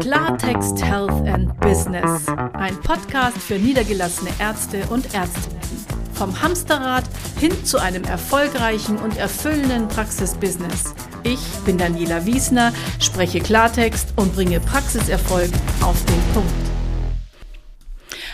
Klartext 0.00 0.80
Health 0.80 1.26
and 1.26 1.58
Business. 1.60 2.28
Ein 2.28 2.80
Podcast 2.82 3.36
für 3.38 3.58
niedergelassene 3.58 4.30
Ärzte 4.38 4.84
und 4.90 5.12
Ärztinnen. 5.12 5.60
Vom 6.14 6.40
Hamsterrad 6.40 7.02
hin 7.40 7.64
zu 7.64 7.78
einem 7.78 8.04
erfolgreichen 8.04 8.96
und 8.98 9.16
erfüllenden 9.16 9.88
Praxisbusiness. 9.88 10.94
Ich 11.24 11.40
bin 11.64 11.78
Daniela 11.78 12.24
Wiesner, 12.26 12.72
spreche 13.00 13.40
Klartext 13.40 14.12
und 14.14 14.34
bringe 14.36 14.60
Praxiserfolg 14.60 15.50
auf 15.80 16.04
den 16.04 16.22
Punkt. 16.32 16.52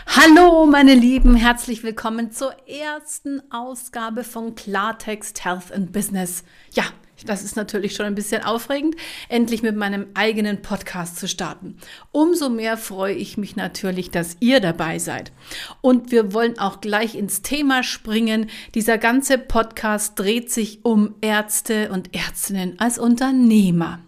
Hallo, 0.06 0.66
meine 0.66 0.94
Lieben, 0.94 1.34
herzlich 1.34 1.82
willkommen 1.82 2.30
zur 2.30 2.54
ersten 2.68 3.42
Ausgabe 3.50 4.22
von 4.22 4.54
Klartext 4.54 5.44
Health 5.44 5.72
and 5.72 5.92
Business. 5.92 6.44
Ja, 6.74 6.84
das 7.24 7.42
ist 7.42 7.56
natürlich 7.56 7.94
schon 7.94 8.06
ein 8.06 8.14
bisschen 8.14 8.42
aufregend, 8.42 8.96
endlich 9.28 9.62
mit 9.62 9.76
meinem 9.76 10.06
eigenen 10.14 10.62
Podcast 10.62 11.18
zu 11.18 11.28
starten. 11.28 11.76
Umso 12.12 12.48
mehr 12.48 12.76
freue 12.76 13.14
ich 13.14 13.36
mich 13.36 13.56
natürlich, 13.56 14.10
dass 14.10 14.36
ihr 14.40 14.60
dabei 14.60 14.98
seid. 14.98 15.32
Und 15.80 16.12
wir 16.12 16.32
wollen 16.32 16.58
auch 16.58 16.80
gleich 16.80 17.14
ins 17.14 17.42
Thema 17.42 17.82
springen. 17.82 18.50
Dieser 18.74 18.98
ganze 18.98 19.38
Podcast 19.38 20.18
dreht 20.18 20.50
sich 20.50 20.84
um 20.84 21.14
Ärzte 21.20 21.90
und 21.90 22.14
Ärztinnen 22.14 22.78
als 22.78 22.98
Unternehmer. 22.98 24.00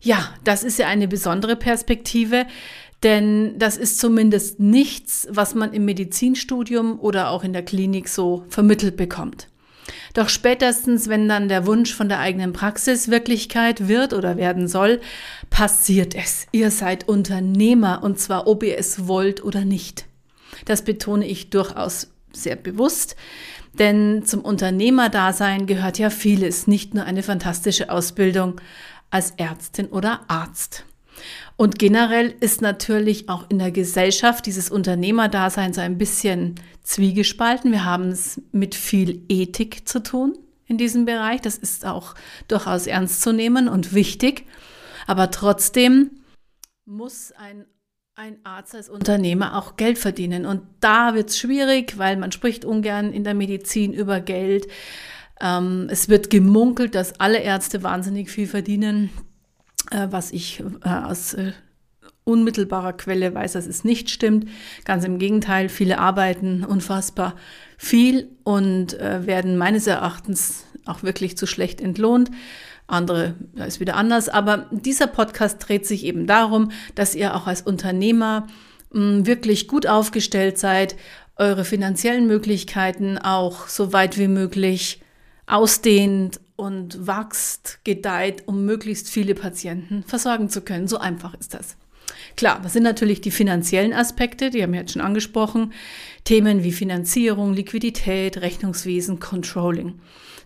Ja, 0.00 0.34
das 0.44 0.62
ist 0.62 0.78
ja 0.78 0.86
eine 0.86 1.08
besondere 1.08 1.56
Perspektive, 1.56 2.46
denn 3.02 3.58
das 3.58 3.76
ist 3.76 3.98
zumindest 3.98 4.60
nichts, 4.60 5.28
was 5.30 5.54
man 5.54 5.72
im 5.72 5.84
Medizinstudium 5.84 6.98
oder 7.00 7.30
auch 7.30 7.44
in 7.44 7.52
der 7.52 7.64
Klinik 7.64 8.08
so 8.08 8.44
vermittelt 8.48 8.96
bekommt. 8.96 9.49
Doch 10.14 10.28
spätestens, 10.28 11.08
wenn 11.08 11.28
dann 11.28 11.48
der 11.48 11.66
Wunsch 11.66 11.94
von 11.94 12.08
der 12.08 12.18
eigenen 12.18 12.52
Praxis 12.52 13.08
Wirklichkeit 13.08 13.88
wird 13.88 14.12
oder 14.12 14.36
werden 14.36 14.68
soll, 14.68 15.00
passiert 15.50 16.14
es. 16.14 16.46
Ihr 16.52 16.70
seid 16.70 17.08
Unternehmer 17.08 18.02
und 18.02 18.18
zwar 18.18 18.46
ob 18.46 18.62
ihr 18.62 18.78
es 18.78 19.06
wollt 19.06 19.44
oder 19.44 19.64
nicht. 19.64 20.06
Das 20.64 20.82
betone 20.82 21.26
ich 21.26 21.50
durchaus 21.50 22.08
sehr 22.32 22.56
bewusst, 22.56 23.16
denn 23.78 24.24
zum 24.24 24.40
Unternehmerdasein 24.40 25.66
gehört 25.66 25.98
ja 25.98 26.10
vieles, 26.10 26.66
nicht 26.66 26.94
nur 26.94 27.04
eine 27.04 27.22
fantastische 27.22 27.90
Ausbildung 27.90 28.60
als 29.10 29.32
Ärztin 29.32 29.86
oder 29.86 30.20
Arzt. 30.28 30.84
Und 31.56 31.78
generell 31.78 32.34
ist 32.40 32.62
natürlich 32.62 33.28
auch 33.28 33.50
in 33.50 33.58
der 33.58 33.70
Gesellschaft 33.70 34.46
dieses 34.46 34.70
Unternehmerdasein 34.70 35.72
so 35.72 35.80
ein 35.80 35.98
bisschen 35.98 36.54
zwiegespalten. 36.82 37.70
Wir 37.70 37.84
haben 37.84 38.08
es 38.08 38.40
mit 38.52 38.74
viel 38.74 39.22
Ethik 39.28 39.86
zu 39.88 40.02
tun 40.02 40.38
in 40.66 40.78
diesem 40.78 41.04
Bereich. 41.04 41.40
Das 41.40 41.58
ist 41.58 41.84
auch 41.84 42.14
durchaus 42.48 42.86
ernst 42.86 43.22
zu 43.22 43.32
nehmen 43.32 43.68
und 43.68 43.92
wichtig. 43.92 44.46
Aber 45.06 45.30
trotzdem 45.30 46.10
muss 46.86 47.32
ein, 47.32 47.66
ein 48.14 48.38
Arzt 48.44 48.74
als 48.74 48.88
Unternehmer 48.88 49.56
auch 49.58 49.76
Geld 49.76 49.98
verdienen. 49.98 50.46
Und 50.46 50.62
da 50.80 51.14
wird 51.14 51.30
es 51.30 51.38
schwierig, 51.38 51.98
weil 51.98 52.16
man 52.16 52.32
spricht 52.32 52.64
ungern 52.64 53.12
in 53.12 53.24
der 53.24 53.34
Medizin 53.34 53.92
über 53.92 54.20
Geld. 54.20 54.66
Ähm, 55.40 55.88
es 55.90 56.08
wird 56.08 56.30
gemunkelt, 56.30 56.94
dass 56.94 57.18
alle 57.20 57.40
Ärzte 57.40 57.82
wahnsinnig 57.82 58.30
viel 58.30 58.46
verdienen 58.46 59.10
äh, 59.90 60.08
was 60.10 60.32
ich 60.32 60.62
äh, 60.84 60.88
aus 60.88 61.34
äh, 61.34 61.52
unmittelbarer 62.24 62.92
Quelle 62.92 63.34
weiß, 63.34 63.52
dass 63.52 63.66
es 63.66 63.84
nicht 63.84 64.10
stimmt. 64.10 64.48
Ganz 64.84 65.04
im 65.04 65.18
Gegenteil, 65.18 65.68
viele 65.68 65.98
arbeiten 65.98 66.64
unfassbar 66.64 67.34
viel 67.76 68.28
und 68.44 68.98
äh, 69.00 69.26
werden 69.26 69.56
meines 69.56 69.86
Erachtens 69.86 70.64
auch 70.86 71.02
wirklich 71.02 71.36
zu 71.36 71.46
schlecht 71.46 71.80
entlohnt. 71.80 72.30
Andere 72.86 73.34
da 73.54 73.64
ist 73.64 73.80
wieder 73.80 73.96
anders. 73.96 74.28
Aber 74.28 74.66
dieser 74.70 75.06
Podcast 75.06 75.56
dreht 75.66 75.86
sich 75.86 76.04
eben 76.04 76.26
darum, 76.26 76.70
dass 76.94 77.14
ihr 77.14 77.34
auch 77.34 77.46
als 77.46 77.62
Unternehmer 77.62 78.46
mh, 78.92 79.26
wirklich 79.26 79.68
gut 79.68 79.86
aufgestellt 79.86 80.58
seid, 80.58 80.96
eure 81.36 81.64
finanziellen 81.64 82.26
Möglichkeiten 82.26 83.16
auch 83.16 83.66
so 83.68 83.92
weit 83.92 84.18
wie 84.18 84.28
möglich 84.28 85.00
ausdehnt 85.46 86.40
und 86.60 87.06
wächst, 87.06 87.78
gedeiht, 87.84 88.42
um 88.46 88.66
möglichst 88.66 89.08
viele 89.08 89.34
Patienten 89.34 90.04
versorgen 90.06 90.50
zu 90.50 90.60
können. 90.60 90.88
So 90.88 90.98
einfach 90.98 91.32
ist 91.32 91.54
das. 91.54 91.76
Klar, 92.36 92.60
das 92.62 92.74
sind 92.74 92.82
natürlich 92.82 93.22
die 93.22 93.30
finanziellen 93.30 93.94
Aspekte, 93.94 94.50
die 94.50 94.62
haben 94.62 94.74
wir 94.74 94.80
jetzt 94.80 94.92
schon 94.92 95.00
angesprochen. 95.00 95.72
Themen 96.24 96.62
wie 96.62 96.72
Finanzierung, 96.72 97.54
Liquidität, 97.54 98.42
Rechnungswesen, 98.42 99.20
Controlling. 99.20 100.00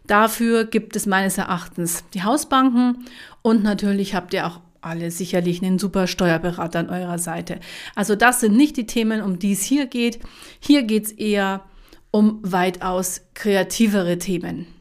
Dafür 0.07 0.67
gibt 0.67 0.95
es 0.95 1.07
meines 1.07 1.37
Erachtens 1.37 2.05
die 2.15 2.23
Hausbanken 2.23 3.07
und 3.43 3.65
natürlich 3.65 4.15
habt 4.15 4.35
ihr 4.35 4.47
auch 4.47 4.61
alle 4.83 5.11
sicherlich 5.11 5.63
einen 5.63 5.81
super 5.81 6.07
Steuerberater 6.07 6.79
an 6.79 6.91
eurer 6.91 7.19
Seite. 7.19 7.59
Also 7.97 8.15
das 8.15 8.39
sind 8.39 8.57
nicht 8.57 8.77
die 8.77 8.87
Themen, 8.87 9.21
um 9.21 9.41
die 9.41 9.53
es 9.53 9.63
hier 9.63 9.87
geht. 9.87 10.21
Hier 10.61 10.85
geht 10.85 11.07
es 11.07 11.13
eher 11.13 11.65
um 12.13 12.39
weitaus 12.43 13.23
kreativere 13.35 14.19
Themen 14.19 14.74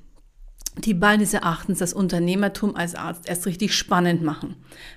die 0.77 0.93
meines 0.93 1.33
Erachtens 1.33 1.79
das 1.79 1.93
Unternehmertum 1.93 2.75
als 2.75 2.95
Arzt 2.95 3.27
erst 3.27 3.45
richtig 3.45 3.75
spannend 3.75 4.21
machen. 4.23 4.55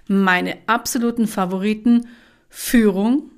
Meine 0.08 0.56
absoluten 0.66 1.26
Favoriten 1.26 2.06
Führung, 2.48 3.30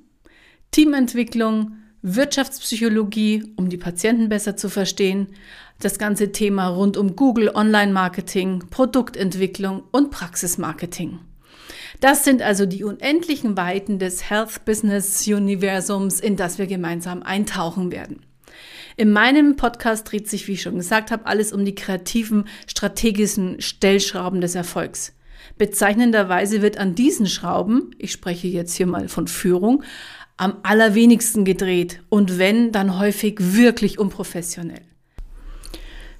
Teamentwicklung, 0.71 1.73
Wirtschaftspsychologie, 2.01 3.53
um 3.57 3.69
die 3.69 3.77
Patienten 3.77 4.29
besser 4.29 4.55
zu 4.55 4.69
verstehen, 4.69 5.27
das 5.79 5.99
ganze 5.99 6.31
Thema 6.31 6.67
rund 6.67 6.95
um 6.95 7.15
Google, 7.15 7.51
Online-Marketing, 7.53 8.65
Produktentwicklung 8.69 9.83
und 9.91 10.11
Praxismarketing. 10.11 11.19
Das 11.99 12.23
sind 12.23 12.41
also 12.41 12.65
die 12.65 12.83
unendlichen 12.83 13.57
Weiten 13.57 13.99
des 13.99 14.29
Health 14.29 14.63
Business 14.63 15.27
Universums, 15.27 16.19
in 16.19 16.37
das 16.37 16.57
wir 16.57 16.67
gemeinsam 16.67 17.23
eintauchen 17.23 17.91
werden. 17.91 18.21
In 18.97 19.11
meinem 19.11 19.55
Podcast 19.55 20.11
dreht 20.11 20.29
sich, 20.29 20.47
wie 20.47 20.53
ich 20.53 20.61
schon 20.61 20.75
gesagt 20.75 21.11
habe, 21.11 21.25
alles 21.25 21.53
um 21.53 21.65
die 21.65 21.75
kreativen, 21.75 22.47
strategischen 22.67 23.61
Stellschrauben 23.61 24.41
des 24.41 24.55
Erfolgs. 24.55 25.13
Bezeichnenderweise 25.57 26.61
wird 26.61 26.77
an 26.77 26.95
diesen 26.95 27.27
Schrauben, 27.27 27.91
ich 27.97 28.11
spreche 28.11 28.47
jetzt 28.47 28.75
hier 28.75 28.87
mal 28.87 29.09
von 29.09 29.27
Führung, 29.27 29.83
am 30.37 30.57
allerwenigsten 30.63 31.43
gedreht 31.43 32.01
und 32.09 32.39
wenn, 32.39 32.71
dann 32.71 32.97
häufig 32.97 33.37
wirklich 33.39 33.99
unprofessionell. 33.99 34.81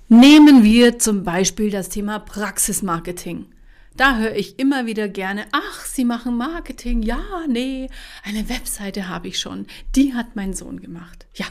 Nehmen 0.09 0.63
wir 0.63 0.99
zum 0.99 1.23
Beispiel 1.23 1.69
das 1.69 1.89
Thema 1.89 2.19
Praxismarketing. 2.19 3.45
Da 3.95 4.17
höre 4.17 4.35
ich 4.35 4.57
immer 4.59 4.85
wieder 4.85 5.07
gerne, 5.07 5.45
ach, 5.51 5.85
Sie 5.85 6.05
machen 6.05 6.35
Marketing. 6.35 7.01
Ja, 7.01 7.21
nee, 7.47 7.89
eine 8.23 8.49
Webseite 8.49 9.07
habe 9.07 9.27
ich 9.27 9.39
schon. 9.39 9.67
Die 9.95 10.13
hat 10.13 10.35
mein 10.35 10.53
Sohn 10.53 10.79
gemacht. 10.79 11.27
Ja, 11.35 11.45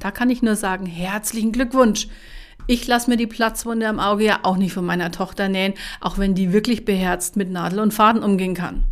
da 0.00 0.10
kann 0.10 0.30
ich 0.30 0.42
nur 0.42 0.56
sagen, 0.56 0.86
herzlichen 0.86 1.52
Glückwunsch. 1.52 2.08
Ich 2.66 2.86
lasse 2.86 3.08
mir 3.08 3.16
die 3.16 3.26
Platzwunde 3.26 3.86
am 3.86 4.00
Auge 4.00 4.24
ja 4.24 4.40
auch 4.42 4.56
nicht 4.56 4.72
von 4.72 4.84
meiner 4.84 5.12
Tochter 5.12 5.48
nähen, 5.48 5.74
auch 6.00 6.18
wenn 6.18 6.34
die 6.34 6.52
wirklich 6.52 6.84
beherzt 6.84 7.36
mit 7.36 7.50
Nadel 7.50 7.78
und 7.80 7.94
Faden 7.94 8.22
umgehen 8.22 8.54
kann. 8.54 8.84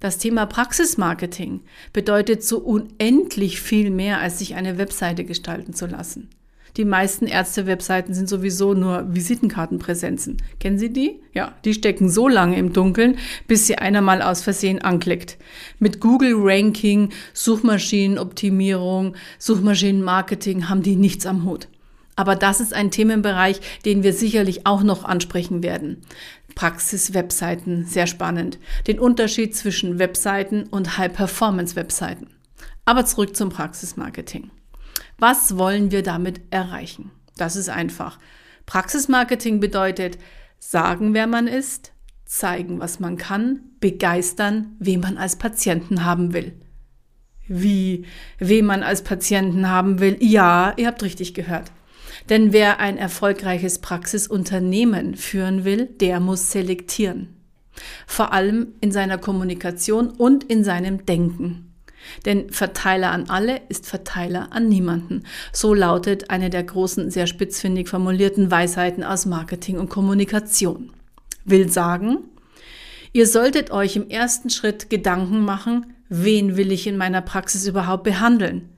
Das 0.00 0.18
Thema 0.18 0.46
Praxismarketing 0.46 1.62
bedeutet 1.92 2.44
so 2.44 2.58
unendlich 2.58 3.60
viel 3.60 3.90
mehr, 3.90 4.20
als 4.20 4.38
sich 4.38 4.54
eine 4.54 4.78
Webseite 4.78 5.24
gestalten 5.24 5.72
zu 5.72 5.86
lassen. 5.86 6.28
Die 6.76 6.84
meisten 6.84 7.26
Ärzte-Webseiten 7.26 8.12
sind 8.12 8.28
sowieso 8.28 8.74
nur 8.74 9.06
Visitenkartenpräsenzen. 9.14 10.36
Kennen 10.60 10.78
Sie 10.78 10.92
die? 10.92 11.20
Ja, 11.32 11.54
die 11.64 11.72
stecken 11.72 12.10
so 12.10 12.28
lange 12.28 12.58
im 12.58 12.74
Dunkeln, 12.74 13.16
bis 13.46 13.66
sie 13.66 13.78
einer 13.78 14.02
mal 14.02 14.20
aus 14.20 14.42
Versehen 14.42 14.82
anklickt. 14.82 15.38
Mit 15.78 16.00
Google 16.00 16.34
Ranking, 16.36 17.10
Suchmaschinenoptimierung, 17.32 19.14
Suchmaschinenmarketing 19.38 20.68
haben 20.68 20.82
die 20.82 20.96
nichts 20.96 21.24
am 21.24 21.44
Hut. 21.44 21.68
Aber 22.14 22.36
das 22.36 22.60
ist 22.60 22.74
ein 22.74 22.90
Themenbereich, 22.90 23.60
den 23.84 24.02
wir 24.02 24.12
sicherlich 24.12 24.66
auch 24.66 24.82
noch 24.82 25.04
ansprechen 25.04 25.62
werden. 25.62 26.02
Praxis-Webseiten, 26.54 27.84
sehr 27.86 28.06
spannend. 28.06 28.58
Den 28.86 28.98
Unterschied 28.98 29.54
zwischen 29.54 29.98
Webseiten 29.98 30.64
und 30.64 30.98
High-Performance-Webseiten. 30.98 32.28
Aber 32.84 33.04
zurück 33.04 33.34
zum 33.36 33.50
Praxismarketing. 33.50 34.50
Was 35.18 35.56
wollen 35.56 35.90
wir 35.90 36.02
damit 36.02 36.40
erreichen? 36.50 37.10
Das 37.36 37.56
ist 37.56 37.68
einfach. 37.68 38.18
Praxismarketing 38.66 39.60
bedeutet 39.60 40.18
sagen, 40.58 41.14
wer 41.14 41.26
man 41.26 41.46
ist, 41.46 41.92
zeigen, 42.24 42.80
was 42.80 43.00
man 43.00 43.16
kann, 43.16 43.60
begeistern, 43.80 44.76
wen 44.78 45.00
man 45.00 45.16
als 45.16 45.36
Patienten 45.36 46.04
haben 46.04 46.32
will. 46.32 46.54
Wie, 47.48 48.04
wen 48.38 48.66
man 48.66 48.82
als 48.82 49.02
Patienten 49.02 49.68
haben 49.68 50.00
will? 50.00 50.16
Ja, 50.20 50.74
ihr 50.76 50.88
habt 50.88 51.02
richtig 51.02 51.34
gehört. 51.34 51.70
Denn 52.28 52.52
wer 52.52 52.80
ein 52.80 52.98
erfolgreiches 52.98 53.78
Praxisunternehmen 53.78 55.14
führen 55.14 55.64
will, 55.64 55.86
der 55.86 56.18
muss 56.18 56.50
selektieren. 56.50 57.36
Vor 58.06 58.32
allem 58.32 58.74
in 58.80 58.90
seiner 58.90 59.18
Kommunikation 59.18 60.08
und 60.08 60.44
in 60.44 60.64
seinem 60.64 61.06
Denken. 61.06 61.74
Denn 62.24 62.50
Verteiler 62.50 63.10
an 63.10 63.28
alle 63.28 63.60
ist 63.68 63.86
Verteiler 63.86 64.48
an 64.52 64.68
niemanden. 64.68 65.24
So 65.52 65.74
lautet 65.74 66.30
eine 66.30 66.50
der 66.50 66.64
großen, 66.64 67.10
sehr 67.10 67.26
spitzfindig 67.26 67.88
formulierten 67.88 68.50
Weisheiten 68.50 69.04
aus 69.04 69.26
Marketing 69.26 69.78
und 69.78 69.88
Kommunikation. 69.88 70.90
Will 71.44 71.70
sagen, 71.70 72.18
Ihr 73.16 73.26
solltet 73.26 73.70
euch 73.70 73.96
im 73.96 74.10
ersten 74.10 74.50
Schritt 74.50 74.90
Gedanken 74.90 75.40
machen, 75.40 75.94
wen 76.10 76.58
will 76.58 76.70
ich 76.70 76.86
in 76.86 76.98
meiner 76.98 77.22
Praxis 77.22 77.66
überhaupt 77.66 78.04
behandeln? 78.04 78.68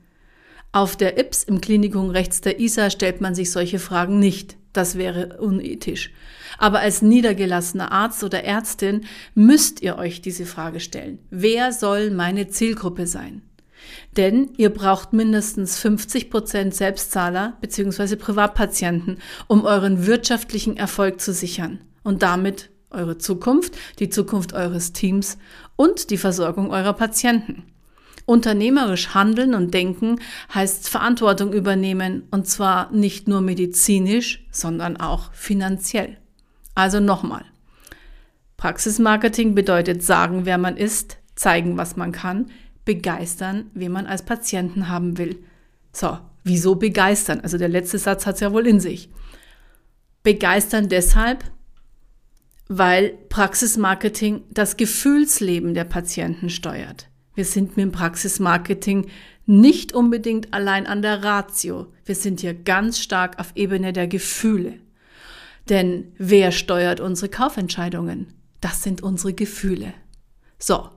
Auf 0.71 0.95
der 0.95 1.17
IPS 1.17 1.43
im 1.43 1.59
Klinikum 1.59 2.09
rechts 2.09 2.39
der 2.39 2.57
ISA 2.57 2.89
stellt 2.89 3.19
man 3.19 3.35
sich 3.35 3.51
solche 3.51 3.79
Fragen 3.79 4.17
nicht. 4.17 4.55
Das 4.71 4.97
wäre 4.97 5.39
unethisch. 5.39 6.11
Aber 6.59 6.79
als 6.79 7.01
niedergelassener 7.01 7.91
Arzt 7.91 8.23
oder 8.23 8.43
Ärztin 8.43 9.05
müsst 9.33 9.81
ihr 9.81 9.97
euch 9.97 10.21
diese 10.21 10.45
Frage 10.45 10.81
stellen. 10.81 11.19
Wer 11.31 11.71
soll 11.71 12.11
meine 12.11 12.49
Zielgruppe 12.49 13.07
sein? 13.07 13.41
Denn 14.17 14.49
ihr 14.57 14.69
braucht 14.69 15.13
mindestens 15.13 15.79
50 15.79 16.29
Prozent 16.29 16.75
Selbstzahler 16.75 17.57
bzw. 17.61 18.17
Privatpatienten, 18.17 19.19
um 19.47 19.63
euren 19.63 20.05
wirtschaftlichen 20.05 20.75
Erfolg 20.75 21.21
zu 21.21 21.33
sichern 21.33 21.79
und 22.03 22.21
damit 22.23 22.69
eure 22.91 23.17
Zukunft, 23.17 23.77
die 23.99 24.09
Zukunft 24.09 24.53
eures 24.53 24.91
Teams 24.91 25.37
und 25.77 26.09
die 26.09 26.17
Versorgung 26.17 26.71
eurer 26.71 26.93
Patienten. 26.93 27.63
Unternehmerisch 28.25 29.15
handeln 29.15 29.55
und 29.55 29.73
denken 29.73 30.19
heißt 30.53 30.89
Verantwortung 30.89 31.51
übernehmen 31.51 32.27
und 32.29 32.47
zwar 32.47 32.91
nicht 32.91 33.27
nur 33.27 33.41
medizinisch, 33.41 34.45
sondern 34.51 34.97
auch 34.97 35.33
finanziell. 35.33 36.18
Also 36.79 37.01
nochmal. 37.01 37.43
Praxismarketing 38.55 39.53
bedeutet 39.53 40.01
sagen, 40.01 40.45
wer 40.45 40.57
man 40.57 40.77
ist, 40.77 41.17
zeigen, 41.35 41.75
was 41.75 41.97
man 41.97 42.13
kann, 42.13 42.51
begeistern, 42.85 43.69
wen 43.73 43.91
man 43.91 44.05
als 44.05 44.23
Patienten 44.23 44.87
haben 44.87 45.17
will. 45.17 45.43
So, 45.91 46.17
wieso 46.45 46.75
begeistern? 46.75 47.41
Also 47.41 47.57
der 47.57 47.67
letzte 47.67 47.97
Satz 47.97 48.25
hat 48.25 48.35
es 48.35 48.39
ja 48.39 48.53
wohl 48.53 48.65
in 48.65 48.79
sich. 48.79 49.09
Begeistern 50.23 50.87
deshalb, 50.87 51.43
weil 52.69 53.09
Praxismarketing 53.27 54.43
das 54.49 54.77
Gefühlsleben 54.77 55.73
der 55.73 55.83
Patienten 55.83 56.49
steuert. 56.49 57.09
Wir 57.35 57.43
sind 57.43 57.75
mit 57.75 57.87
dem 57.87 57.91
Praxismarketing 57.91 59.07
nicht 59.45 59.91
unbedingt 59.91 60.53
allein 60.53 60.87
an 60.87 61.01
der 61.01 61.25
Ratio. 61.25 61.87
Wir 62.05 62.15
sind 62.15 62.39
hier 62.39 62.53
ganz 62.53 62.99
stark 62.99 63.37
auf 63.37 63.51
Ebene 63.55 63.91
der 63.91 64.07
Gefühle. 64.07 64.79
Denn 65.69 66.11
wer 66.17 66.51
steuert 66.51 66.99
unsere 66.99 67.29
Kaufentscheidungen? 67.29 68.33
Das 68.59 68.83
sind 68.83 69.01
unsere 69.01 69.33
Gefühle. 69.33 69.93
So, 70.57 70.89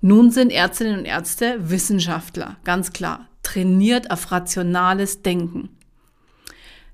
nun 0.00 0.30
sind 0.30 0.50
Ärztinnen 0.50 1.00
und 1.00 1.04
Ärzte 1.04 1.70
Wissenschaftler, 1.70 2.56
ganz 2.64 2.92
klar, 2.92 3.28
trainiert 3.42 4.10
auf 4.10 4.30
rationales 4.30 5.22
Denken. 5.22 5.70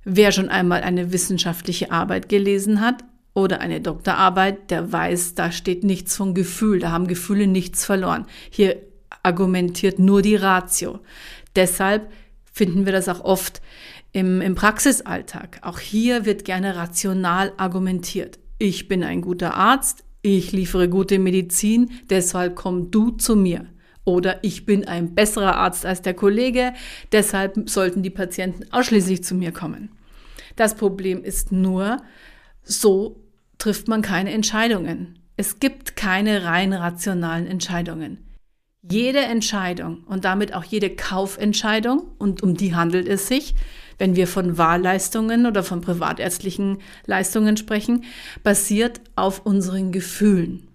Wer 0.05 0.33
schon 0.33 0.49
einmal 0.49 0.83
eine 0.83 1.13
wissenschaftliche 1.13 1.91
Arbeit 1.91 2.29
gelesen 2.29 2.81
hat 2.81 3.05
oder 3.35 3.61
eine 3.61 3.81
Doktorarbeit, 3.81 4.71
der 4.71 4.93
weiß, 4.93 5.35
da 5.35 5.53
steht 5.53 5.85
nichts 5.85 6.17
von 6.17 6.35
Gefühl, 6.35 6.81
da 6.81 6.91
haben 6.91 7.07
Gefühle 7.07 7.47
nichts 7.47 7.85
verloren. 7.85 8.27
Hier 8.49 8.77
argumentiert 9.23 9.99
nur 9.99 10.23
die 10.23 10.37
Ratio. 10.37 11.01
Deshalb 11.55 12.11
finden 12.53 12.87
wir 12.87 12.93
das 12.93 13.09
auch 13.09 13.21
oft 13.21 13.61
im, 14.13 14.41
im 14.41 14.55
Praxisalltag. 14.55 15.61
Auch 15.63 15.79
hier 15.79 16.25
wird 16.25 16.45
gerne 16.45 16.77
rational 16.77 17.53
argumentiert. 17.57 18.39
Ich 18.59 18.89
bin 18.89 19.03
ein 19.03 19.21
guter 19.23 19.55
Arzt, 19.55 20.05
ich 20.23 20.53
liefere 20.53 20.89
gute 20.89 21.19
Medizin, 21.19 21.91
deshalb 22.11 22.57
komm 22.57 22.91
du 22.91 23.13
zu 23.13 23.37
mir. 23.37 23.67
Oder 24.05 24.43
ich 24.43 24.67
bin 24.67 24.87
ein 24.87 25.15
besserer 25.15 25.57
Arzt 25.57 25.87
als 25.87 26.03
der 26.03 26.15
Kollege, 26.15 26.75
deshalb 27.13 27.69
sollten 27.69 28.03
die 28.03 28.11
Patienten 28.11 28.65
ausschließlich 28.73 29.23
zu 29.25 29.35
mir 29.35 29.53
kommen. 29.53 29.91
Das 30.57 30.75
Problem 30.75 31.23
ist 31.23 31.53
nur, 31.53 32.03
so 32.63 33.23
trifft 33.59 33.89
man 33.89 34.03
keine 34.03 34.33
Entscheidungen. 34.33 35.19
Es 35.37 35.61
gibt 35.61 35.97
keine 35.97 36.45
rein 36.45 36.73
rationalen 36.73 37.47
Entscheidungen. 37.47 38.27
Jede 38.83 39.21
Entscheidung 39.21 40.05
und 40.05 40.25
damit 40.25 40.55
auch 40.55 40.65
jede 40.65 40.91
Kaufentscheidung, 40.91 42.03
und 42.19 42.43
um 42.43 42.57
die 42.57 42.75
handelt 42.75 43.09
es 43.09 43.29
sich, 43.29 43.55
wenn 44.01 44.17
wir 44.17 44.27
von 44.27 44.59
Wahlleistungen 44.59 45.47
oder 45.47 45.63
von 45.63 45.83
privatärztlichen 45.83 46.79
Leistungen 47.07 47.57
sprechen, 47.59 48.05
basiert 48.43 49.03
auf 49.15 49.45
unseren 49.45 49.93
Gefühlen. 49.93 50.67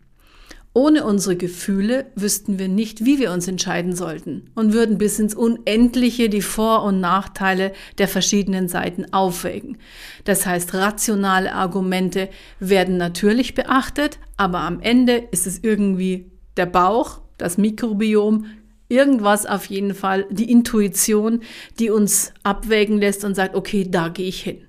Ohne 0.77 1.05
unsere 1.05 1.37
Gefühle 1.37 2.07
wüssten 2.15 2.59
wir 2.59 2.67
nicht, 2.67 3.05
wie 3.05 3.17
wir 3.17 3.31
uns 3.31 3.47
entscheiden 3.47 3.95
sollten 3.95 4.51
und 4.55 4.73
würden 4.73 4.97
bis 4.97 5.17
ins 5.19 5.33
Unendliche 5.33 6.29
die 6.29 6.41
Vor- 6.41 6.83
und 6.83 6.99
Nachteile 6.99 7.71
der 7.97 8.09
verschiedenen 8.09 8.67
Seiten 8.67 9.11
aufwägen. 9.13 9.77
Das 10.25 10.45
heißt, 10.45 10.73
rationale 10.73 11.53
Argumente 11.53 12.29
werden 12.59 12.97
natürlich 12.97 13.55
beachtet, 13.55 14.19
aber 14.35 14.59
am 14.59 14.81
Ende 14.81 15.15
ist 15.31 15.47
es 15.47 15.63
irgendwie 15.63 16.29
der 16.57 16.65
Bauch, 16.65 17.21
das 17.37 17.57
Mikrobiom, 17.57 18.45
irgendwas 18.87 19.45
auf 19.45 19.65
jeden 19.65 19.93
Fall, 19.93 20.25
die 20.29 20.51
Intuition, 20.51 21.41
die 21.79 21.89
uns 21.89 22.33
abwägen 22.43 22.97
lässt 22.97 23.23
und 23.23 23.35
sagt, 23.35 23.55
okay, 23.55 23.87
da 23.89 24.09
gehe 24.09 24.27
ich 24.27 24.41
hin. 24.41 24.65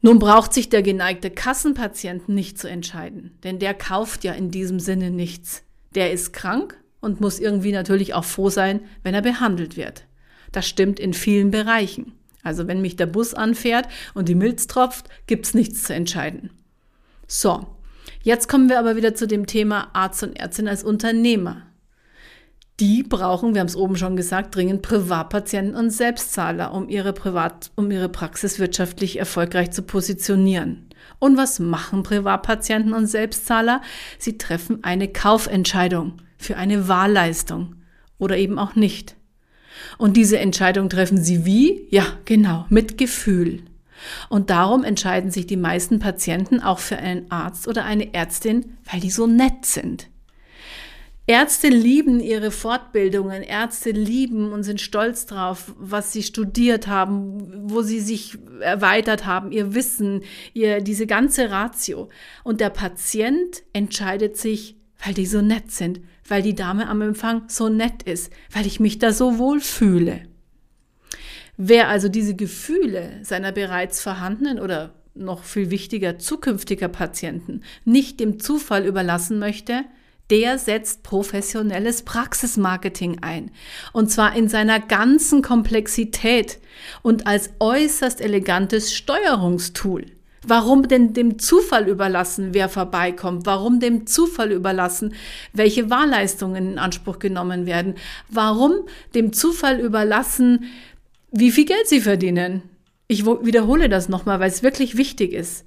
Nun 0.00 0.18
braucht 0.18 0.52
sich 0.52 0.68
der 0.68 0.82
geneigte 0.82 1.30
Kassenpatient 1.30 2.28
nicht 2.28 2.58
zu 2.58 2.68
entscheiden, 2.68 3.38
denn 3.44 3.60
der 3.60 3.72
kauft 3.72 4.24
ja 4.24 4.32
in 4.32 4.50
diesem 4.50 4.80
Sinne 4.80 5.10
nichts. 5.10 5.62
Der 5.94 6.10
ist 6.10 6.32
krank 6.32 6.76
und 7.00 7.20
muss 7.20 7.38
irgendwie 7.38 7.70
natürlich 7.70 8.12
auch 8.12 8.24
froh 8.24 8.50
sein, 8.50 8.80
wenn 9.04 9.14
er 9.14 9.22
behandelt 9.22 9.76
wird. 9.76 10.04
Das 10.50 10.66
stimmt 10.66 10.98
in 10.98 11.14
vielen 11.14 11.52
Bereichen. 11.52 12.12
Also 12.42 12.66
wenn 12.66 12.82
mich 12.82 12.96
der 12.96 13.06
Bus 13.06 13.34
anfährt 13.34 13.86
und 14.14 14.28
die 14.28 14.34
Milz 14.34 14.66
tropft, 14.66 15.08
gibt's 15.28 15.54
nichts 15.54 15.84
zu 15.84 15.94
entscheiden. 15.94 16.50
So, 17.28 17.66
jetzt 18.22 18.48
kommen 18.48 18.68
wir 18.68 18.80
aber 18.80 18.96
wieder 18.96 19.14
zu 19.14 19.28
dem 19.28 19.46
Thema 19.46 19.90
Arzt 19.92 20.24
und 20.24 20.36
Ärztin 20.36 20.66
als 20.66 20.82
Unternehmer 20.82 21.62
die 22.82 23.04
brauchen, 23.04 23.54
wir 23.54 23.60
haben 23.60 23.68
es 23.68 23.76
oben 23.76 23.96
schon 23.96 24.16
gesagt, 24.16 24.56
dringend 24.56 24.82
Privatpatienten 24.82 25.76
und 25.76 25.90
Selbstzahler, 25.90 26.74
um 26.74 26.88
ihre, 26.88 27.12
Privat, 27.12 27.70
um 27.76 27.88
ihre 27.92 28.08
Praxis 28.08 28.58
wirtschaftlich 28.58 29.20
erfolgreich 29.20 29.70
zu 29.70 29.82
positionieren. 29.82 30.88
Und 31.20 31.36
was 31.36 31.60
machen 31.60 32.02
Privatpatienten 32.02 32.92
und 32.92 33.06
Selbstzahler? 33.06 33.82
Sie 34.18 34.36
treffen 34.36 34.82
eine 34.82 35.06
Kaufentscheidung 35.06 36.14
für 36.38 36.56
eine 36.56 36.88
Wahlleistung 36.88 37.76
oder 38.18 38.36
eben 38.36 38.58
auch 38.58 38.74
nicht. 38.74 39.14
Und 39.96 40.16
diese 40.16 40.40
Entscheidung 40.40 40.88
treffen 40.88 41.22
sie 41.22 41.46
wie? 41.46 41.86
Ja, 41.90 42.04
genau, 42.24 42.66
mit 42.68 42.98
Gefühl. 42.98 43.62
Und 44.28 44.50
darum 44.50 44.82
entscheiden 44.82 45.30
sich 45.30 45.46
die 45.46 45.56
meisten 45.56 46.00
Patienten 46.00 46.60
auch 46.60 46.80
für 46.80 46.96
einen 46.96 47.30
Arzt 47.30 47.68
oder 47.68 47.84
eine 47.84 48.12
Ärztin, 48.12 48.76
weil 48.90 48.98
die 48.98 49.10
so 49.10 49.28
nett 49.28 49.66
sind. 49.66 50.08
Ärzte 51.26 51.68
lieben 51.68 52.18
ihre 52.18 52.50
Fortbildungen, 52.50 53.42
Ärzte 53.42 53.92
lieben 53.92 54.52
und 54.52 54.64
sind 54.64 54.80
stolz 54.80 55.24
drauf, 55.24 55.72
was 55.78 56.12
sie 56.12 56.24
studiert 56.24 56.88
haben, 56.88 57.70
wo 57.70 57.82
sie 57.82 58.00
sich 58.00 58.38
erweitert 58.60 59.24
haben, 59.24 59.52
ihr 59.52 59.72
Wissen, 59.74 60.22
ihr, 60.52 60.80
diese 60.80 61.06
ganze 61.06 61.50
Ratio. 61.50 62.08
Und 62.42 62.60
der 62.60 62.70
Patient 62.70 63.62
entscheidet 63.72 64.36
sich, 64.36 64.76
weil 65.04 65.14
die 65.14 65.26
so 65.26 65.42
nett 65.42 65.70
sind, 65.70 66.00
weil 66.26 66.42
die 66.42 66.56
Dame 66.56 66.88
am 66.88 67.02
Empfang 67.02 67.44
so 67.48 67.68
nett 67.68 68.02
ist, 68.02 68.32
weil 68.50 68.66
ich 68.66 68.80
mich 68.80 68.98
da 68.98 69.12
so 69.12 69.38
wohl 69.38 69.60
fühle. 69.60 70.22
Wer 71.56 71.88
also 71.88 72.08
diese 72.08 72.34
Gefühle 72.34 73.20
seiner 73.22 73.52
bereits 73.52 74.02
vorhandenen 74.02 74.58
oder 74.58 74.94
noch 75.14 75.44
viel 75.44 75.70
wichtiger 75.70 76.18
zukünftiger 76.18 76.88
Patienten 76.88 77.62
nicht 77.84 78.18
dem 78.18 78.40
Zufall 78.40 78.86
überlassen 78.86 79.38
möchte, 79.38 79.84
der 80.32 80.58
setzt 80.58 81.02
professionelles 81.02 82.02
Praxismarketing 82.02 83.18
ein. 83.20 83.50
Und 83.92 84.10
zwar 84.10 84.34
in 84.34 84.48
seiner 84.48 84.80
ganzen 84.80 85.42
Komplexität 85.42 86.58
und 87.02 87.26
als 87.26 87.50
äußerst 87.60 88.18
elegantes 88.22 88.94
Steuerungstool. 88.94 90.06
Warum 90.42 90.88
denn 90.88 91.12
dem 91.12 91.38
Zufall 91.38 91.86
überlassen, 91.86 92.54
wer 92.54 92.70
vorbeikommt? 92.70 93.44
Warum 93.44 93.78
dem 93.78 94.06
Zufall 94.06 94.52
überlassen, 94.52 95.14
welche 95.52 95.90
Wahlleistungen 95.90 96.72
in 96.72 96.78
Anspruch 96.78 97.18
genommen 97.18 97.66
werden? 97.66 97.96
Warum 98.30 98.86
dem 99.14 99.34
Zufall 99.34 99.80
überlassen, 99.80 100.64
wie 101.30 101.50
viel 101.50 101.66
Geld 101.66 101.88
sie 101.88 102.00
verdienen? 102.00 102.62
Ich 103.06 103.26
wiederhole 103.26 103.90
das 103.90 104.08
nochmal, 104.08 104.40
weil 104.40 104.48
es 104.48 104.62
wirklich 104.62 104.96
wichtig 104.96 105.34
ist. 105.34 105.66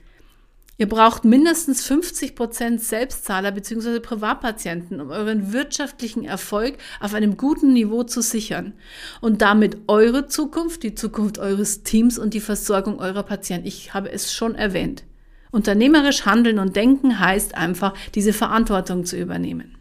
Ihr 0.77 0.89
braucht 0.89 1.23
mindestens 1.23 1.85
50 1.85 2.35
Prozent 2.35 2.81
Selbstzahler 2.81 3.51
bzw. 3.51 4.01
Privatpatienten, 4.01 4.99
um 4.99 5.09
euren 5.09 5.53
wirtschaftlichen 5.53 6.25
Erfolg 6.25 6.77
auf 6.99 7.13
einem 7.13 7.37
guten 7.37 7.71
Niveau 7.71 8.03
zu 8.03 8.21
sichern 8.21 8.73
und 9.21 9.41
damit 9.41 9.77
eure 9.87 10.27
Zukunft, 10.27 10.83
die 10.83 10.93
Zukunft 10.93 11.39
eures 11.39 11.83
Teams 11.83 12.17
und 12.17 12.33
die 12.33 12.41
Versorgung 12.41 12.99
eurer 12.99 13.23
Patienten. 13.23 13.67
Ich 13.67 13.93
habe 13.93 14.11
es 14.11 14.33
schon 14.33 14.55
erwähnt. 14.55 15.05
Unternehmerisch 15.51 16.25
handeln 16.25 16.59
und 16.59 16.75
denken 16.75 17.19
heißt 17.19 17.55
einfach, 17.55 17.93
diese 18.13 18.33
Verantwortung 18.33 19.05
zu 19.05 19.17
übernehmen. 19.17 19.77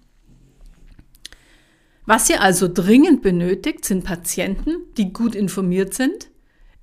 Was 2.07 2.31
ihr 2.31 2.41
also 2.41 2.69
dringend 2.73 3.23
benötigt, 3.23 3.85
sind 3.85 4.05
Patienten, 4.05 4.77
die 4.97 5.13
gut 5.13 5.35
informiert 5.35 5.95
sind, 5.95 6.29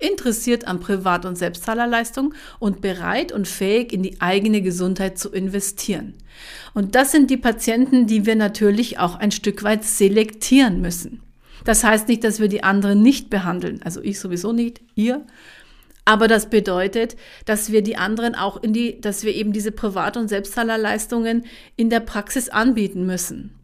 interessiert 0.02 0.66
an 0.66 0.80
Privat- 0.80 1.24
und 1.24 1.36
Selbstzahlerleistung 1.36 2.34
und 2.58 2.80
bereit 2.80 3.32
und 3.32 3.46
fähig, 3.46 3.92
in 3.92 4.02
die 4.02 4.20
eigene 4.20 4.62
Gesundheit 4.62 5.18
zu 5.18 5.30
investieren. 5.30 6.14
Und 6.74 6.94
das 6.94 7.12
sind 7.12 7.30
die 7.30 7.36
Patienten, 7.36 8.06
die 8.06 8.26
wir 8.26 8.36
natürlich 8.36 8.98
auch 8.98 9.16
ein 9.16 9.30
Stück 9.30 9.62
weit 9.62 9.84
selektieren 9.84 10.80
müssen. 10.80 11.22
Das 11.64 11.84
heißt 11.84 12.08
nicht, 12.08 12.24
dass 12.24 12.40
wir 12.40 12.48
die 12.48 12.64
anderen 12.64 13.02
nicht 13.02 13.30
behandeln. 13.30 13.80
Also 13.82 14.02
ich 14.02 14.18
sowieso 14.18 14.52
nicht, 14.52 14.80
ihr. 14.94 15.24
Aber 16.04 16.26
das 16.26 16.50
bedeutet, 16.50 17.16
dass 17.44 17.70
wir 17.70 17.82
die 17.82 17.96
anderen 17.96 18.34
auch 18.34 18.60
in 18.60 18.72
die, 18.72 19.00
dass 19.00 19.22
wir 19.22 19.34
eben 19.34 19.52
diese 19.52 19.70
Privat- 19.70 20.16
und 20.16 20.28
Selbstzahlerleistungen 20.28 21.44
in 21.76 21.90
der 21.90 22.00
Praxis 22.00 22.48
anbieten 22.48 23.06
müssen. 23.06 23.54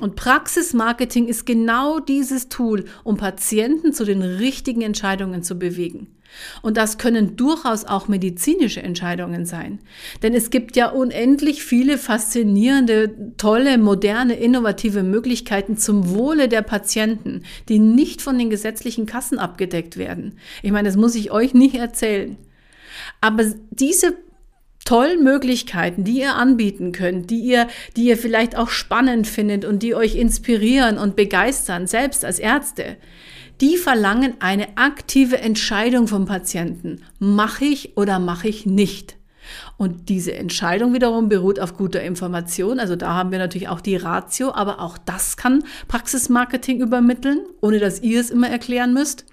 Und 0.00 0.16
Praxismarketing 0.16 1.28
ist 1.28 1.46
genau 1.46 2.00
dieses 2.00 2.48
Tool, 2.48 2.84
um 3.04 3.16
Patienten 3.16 3.92
zu 3.92 4.04
den 4.04 4.22
richtigen 4.22 4.82
Entscheidungen 4.82 5.42
zu 5.42 5.56
bewegen. 5.56 6.08
Und 6.62 6.76
das 6.76 6.98
können 6.98 7.36
durchaus 7.36 7.84
auch 7.84 8.08
medizinische 8.08 8.82
Entscheidungen 8.82 9.44
sein. 9.46 9.78
Denn 10.22 10.34
es 10.34 10.50
gibt 10.50 10.74
ja 10.74 10.88
unendlich 10.90 11.62
viele 11.62 11.96
faszinierende, 11.96 13.34
tolle, 13.36 13.78
moderne, 13.78 14.34
innovative 14.34 15.04
Möglichkeiten 15.04 15.76
zum 15.76 16.10
Wohle 16.10 16.48
der 16.48 16.62
Patienten, 16.62 17.44
die 17.68 17.78
nicht 17.78 18.20
von 18.20 18.36
den 18.36 18.50
gesetzlichen 18.50 19.06
Kassen 19.06 19.38
abgedeckt 19.38 19.96
werden. 19.96 20.38
Ich 20.62 20.72
meine, 20.72 20.88
das 20.88 20.96
muss 20.96 21.14
ich 21.14 21.30
euch 21.30 21.54
nicht 21.54 21.76
erzählen. 21.76 22.36
Aber 23.20 23.44
diese 23.70 24.16
tollen 24.84 25.22
Möglichkeiten, 25.24 26.04
die 26.04 26.20
ihr 26.20 26.34
anbieten 26.34 26.92
könnt, 26.92 27.30
die 27.30 27.40
ihr, 27.40 27.68
die 27.96 28.04
ihr 28.04 28.18
vielleicht 28.18 28.56
auch 28.56 28.68
spannend 28.68 29.26
findet 29.26 29.64
und 29.64 29.82
die 29.82 29.94
euch 29.94 30.16
inspirieren 30.16 30.98
und 30.98 31.16
begeistern, 31.16 31.86
selbst 31.86 32.24
als 32.24 32.38
Ärzte, 32.38 32.96
die 33.60 33.76
verlangen 33.76 34.34
eine 34.40 34.76
aktive 34.76 35.38
Entscheidung 35.38 36.08
vom 36.08 36.26
Patienten. 36.26 37.02
Mache 37.18 37.64
ich 37.64 37.96
oder 37.96 38.18
mache 38.18 38.48
ich 38.48 38.66
nicht? 38.66 39.16
Und 39.76 40.08
diese 40.08 40.34
Entscheidung 40.34 40.94
wiederum 40.94 41.28
beruht 41.28 41.60
auf 41.60 41.76
guter 41.76 42.02
Information. 42.02 42.80
Also 42.80 42.96
da 42.96 43.14
haben 43.14 43.30
wir 43.30 43.38
natürlich 43.38 43.68
auch 43.68 43.80
die 43.80 43.96
Ratio, 43.96 44.52
aber 44.52 44.80
auch 44.80 44.98
das 44.98 45.36
kann 45.36 45.64
Praxismarketing 45.88 46.80
übermitteln, 46.80 47.40
ohne 47.60 47.78
dass 47.78 48.02
ihr 48.02 48.20
es 48.20 48.30
immer 48.30 48.48
erklären 48.48 48.94
müsst. 48.94 49.26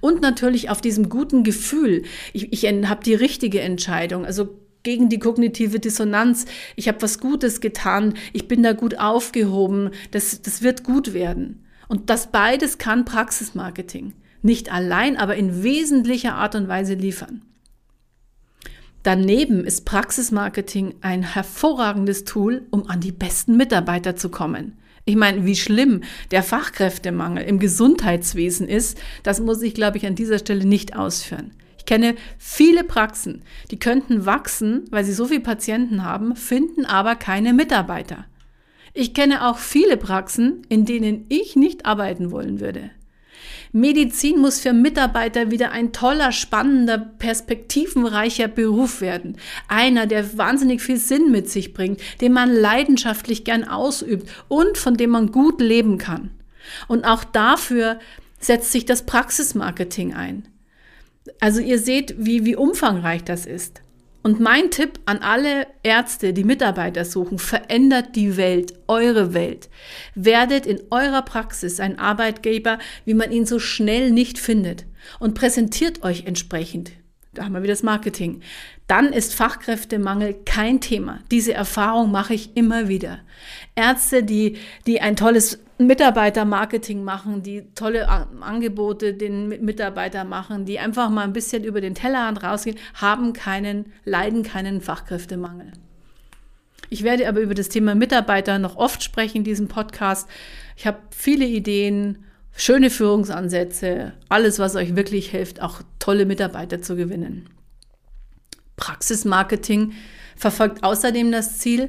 Und 0.00 0.20
natürlich 0.20 0.70
auf 0.70 0.80
diesem 0.80 1.08
guten 1.08 1.42
Gefühl. 1.42 2.02
Ich, 2.32 2.52
ich 2.52 2.64
habe 2.66 3.04
die 3.04 3.14
richtige 3.14 3.60
Entscheidung. 3.60 4.24
Also 4.24 4.56
gegen 4.86 5.08
die 5.08 5.18
kognitive 5.18 5.80
Dissonanz. 5.80 6.46
Ich 6.76 6.86
habe 6.86 7.02
was 7.02 7.18
Gutes 7.18 7.60
getan. 7.60 8.14
Ich 8.32 8.46
bin 8.46 8.62
da 8.62 8.72
gut 8.72 9.00
aufgehoben. 9.00 9.90
Das, 10.12 10.42
das 10.42 10.62
wird 10.62 10.84
gut 10.84 11.12
werden. 11.12 11.66
Und 11.88 12.08
das 12.08 12.30
beides 12.30 12.78
kann 12.78 13.04
Praxismarketing. 13.04 14.12
Nicht 14.42 14.72
allein, 14.72 15.16
aber 15.16 15.34
in 15.34 15.64
wesentlicher 15.64 16.36
Art 16.36 16.54
und 16.54 16.68
Weise 16.68 16.94
liefern. 16.94 17.42
Daneben 19.02 19.64
ist 19.64 19.84
Praxismarketing 19.86 20.94
ein 21.00 21.24
hervorragendes 21.24 22.22
Tool, 22.22 22.66
um 22.70 22.88
an 22.88 23.00
die 23.00 23.12
besten 23.12 23.56
Mitarbeiter 23.56 24.14
zu 24.14 24.28
kommen. 24.28 24.78
Ich 25.04 25.16
meine, 25.16 25.44
wie 25.44 25.56
schlimm 25.56 26.04
der 26.30 26.44
Fachkräftemangel 26.44 27.42
im 27.42 27.58
Gesundheitswesen 27.58 28.68
ist, 28.68 28.98
das 29.24 29.40
muss 29.40 29.62
ich, 29.62 29.74
glaube 29.74 29.96
ich, 29.96 30.06
an 30.06 30.14
dieser 30.14 30.38
Stelle 30.38 30.64
nicht 30.64 30.96
ausführen. 30.96 31.50
Ich 31.86 31.88
kenne 31.88 32.16
viele 32.36 32.82
Praxen, 32.82 33.42
die 33.70 33.78
könnten 33.78 34.26
wachsen, 34.26 34.86
weil 34.90 35.04
sie 35.04 35.12
so 35.12 35.26
viele 35.26 35.38
Patienten 35.38 36.02
haben, 36.02 36.34
finden 36.34 36.84
aber 36.84 37.14
keine 37.14 37.52
Mitarbeiter. 37.52 38.24
Ich 38.92 39.14
kenne 39.14 39.46
auch 39.46 39.58
viele 39.58 39.96
Praxen, 39.96 40.62
in 40.68 40.84
denen 40.84 41.26
ich 41.28 41.54
nicht 41.54 41.86
arbeiten 41.86 42.32
wollen 42.32 42.58
würde. 42.58 42.90
Medizin 43.70 44.40
muss 44.40 44.58
für 44.58 44.72
Mitarbeiter 44.72 45.52
wieder 45.52 45.70
ein 45.70 45.92
toller, 45.92 46.32
spannender, 46.32 46.98
perspektivenreicher 46.98 48.48
Beruf 48.48 49.00
werden. 49.00 49.36
Einer, 49.68 50.08
der 50.08 50.36
wahnsinnig 50.36 50.82
viel 50.82 50.96
Sinn 50.96 51.30
mit 51.30 51.48
sich 51.48 51.72
bringt, 51.72 52.00
den 52.20 52.32
man 52.32 52.50
leidenschaftlich 52.50 53.44
gern 53.44 53.62
ausübt 53.62 54.28
und 54.48 54.76
von 54.76 54.96
dem 54.96 55.10
man 55.10 55.30
gut 55.30 55.60
leben 55.60 55.98
kann. 55.98 56.32
Und 56.88 57.04
auch 57.04 57.22
dafür 57.22 58.00
setzt 58.40 58.72
sich 58.72 58.86
das 58.86 59.06
Praxismarketing 59.06 60.14
ein. 60.14 60.48
Also 61.40 61.60
ihr 61.60 61.78
seht, 61.78 62.14
wie, 62.18 62.44
wie 62.44 62.56
umfangreich 62.56 63.24
das 63.24 63.46
ist. 63.46 63.82
Und 64.22 64.40
mein 64.40 64.72
Tipp 64.72 64.98
an 65.04 65.18
alle 65.18 65.68
Ärzte, 65.84 66.32
die 66.32 66.42
Mitarbeiter 66.42 67.04
suchen, 67.04 67.38
verändert 67.38 68.16
die 68.16 68.36
Welt, 68.36 68.74
eure 68.88 69.34
Welt. 69.34 69.68
Werdet 70.16 70.66
in 70.66 70.80
eurer 70.90 71.22
Praxis 71.22 71.78
ein 71.78 72.00
Arbeitgeber, 72.00 72.80
wie 73.04 73.14
man 73.14 73.30
ihn 73.30 73.46
so 73.46 73.60
schnell 73.60 74.10
nicht 74.10 74.40
findet 74.40 74.84
und 75.20 75.34
präsentiert 75.34 76.02
euch 76.02 76.24
entsprechend. 76.26 76.90
Da 77.34 77.44
haben 77.44 77.52
wir 77.52 77.62
wieder 77.62 77.74
das 77.74 77.84
Marketing. 77.84 78.40
Dann 78.88 79.12
ist 79.12 79.32
Fachkräftemangel 79.32 80.34
kein 80.44 80.80
Thema. 80.80 81.20
Diese 81.30 81.54
Erfahrung 81.54 82.10
mache 82.10 82.34
ich 82.34 82.56
immer 82.56 82.88
wieder. 82.88 83.20
Ärzte, 83.76 84.24
die, 84.24 84.56
die 84.86 85.00
ein 85.00 85.14
tolles 85.14 85.60
Mitarbeitermarketing 85.78 87.04
machen, 87.04 87.42
die 87.42 87.74
tolle 87.74 88.08
Angebote 88.08 89.12
den 89.12 89.48
Mitarbeitern 89.48 90.28
machen, 90.28 90.64
die 90.64 90.78
einfach 90.78 91.10
mal 91.10 91.24
ein 91.24 91.34
bisschen 91.34 91.64
über 91.64 91.80
den 91.80 91.94
Tellerrand 91.94 92.42
rausgehen, 92.42 92.78
haben 92.94 93.34
keinen, 93.34 93.92
leiden 94.04 94.42
keinen 94.42 94.80
Fachkräftemangel. 94.80 95.72
Ich 96.88 97.02
werde 97.02 97.28
aber 97.28 97.40
über 97.40 97.54
das 97.54 97.68
Thema 97.68 97.94
Mitarbeiter 97.94 98.58
noch 98.58 98.76
oft 98.76 99.02
sprechen 99.02 99.38
in 99.38 99.44
diesem 99.44 99.68
Podcast. 99.68 100.28
Ich 100.76 100.86
habe 100.86 100.98
viele 101.10 101.44
Ideen, 101.44 102.24
schöne 102.52 102.90
Führungsansätze, 102.90 104.14
alles, 104.28 104.58
was 104.58 104.76
euch 104.76 104.96
wirklich 104.96 105.30
hilft, 105.30 105.60
auch 105.60 105.82
tolle 105.98 106.24
Mitarbeiter 106.24 106.80
zu 106.80 106.96
gewinnen. 106.96 107.50
Praxismarketing 108.76 109.92
verfolgt 110.36 110.84
außerdem 110.84 111.32
das 111.32 111.58
Ziel, 111.58 111.88